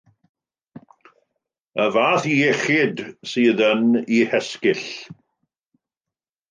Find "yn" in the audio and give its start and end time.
3.71-3.85